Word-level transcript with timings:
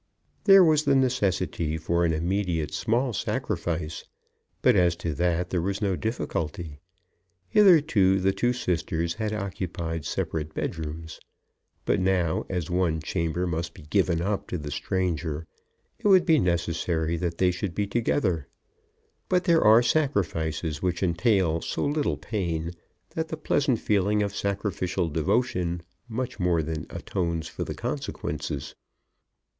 There 0.45 0.63
was 0.63 0.85
the 0.85 0.95
necessity 0.95 1.77
for 1.77 2.03
an 2.05 2.11
immediate 2.11 2.73
small 2.73 3.13
sacrifice, 3.13 4.03
but 4.63 4.75
as 4.75 4.95
to 4.95 5.13
that 5.13 5.51
there 5.51 5.61
was 5.61 5.79
no 5.79 5.95
difficulty. 5.95 6.79
Hitherto 7.47 8.19
the 8.19 8.31
two 8.31 8.51
sisters 8.51 9.13
had 9.13 9.31
occupied 9.31 10.05
separate 10.05 10.55
bedrooms, 10.55 11.19
but 11.85 11.99
now, 11.99 12.47
as 12.49 12.67
one 12.67 12.99
chamber 12.99 13.45
must 13.45 13.75
be 13.75 13.83
given 13.83 14.23
up 14.23 14.47
to 14.47 14.57
the 14.57 14.71
stranger, 14.71 15.45
it 15.99 16.07
would 16.07 16.25
be 16.25 16.39
necessary 16.39 17.15
that 17.17 17.37
they 17.37 17.51
should 17.51 17.75
be 17.75 17.85
together. 17.85 18.47
But 19.29 19.43
there 19.43 19.63
are 19.63 19.83
sacrifices 19.83 20.81
which 20.81 21.03
entail 21.03 21.61
so 21.61 21.85
little 21.85 22.17
pain 22.17 22.71
that 23.11 23.27
the 23.27 23.37
pleasant 23.37 23.77
feeling 23.77 24.23
of 24.23 24.35
sacrificial 24.35 25.09
devotion 25.09 25.83
much 26.09 26.39
more 26.39 26.63
than 26.63 26.87
atones 26.89 27.47
for 27.47 27.63
the 27.63 27.75
consequences. 27.75 28.73